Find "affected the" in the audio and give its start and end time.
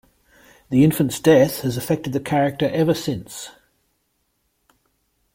1.77-2.19